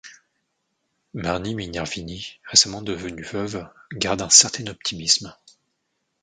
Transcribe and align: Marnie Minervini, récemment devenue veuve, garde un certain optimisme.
Marnie 1.13 1.53
Minervini, 1.53 2.39
récemment 2.45 2.81
devenue 2.81 3.21
veuve, 3.21 3.67
garde 3.99 4.23
un 4.23 4.29
certain 4.31 4.65
optimisme. 4.65 5.35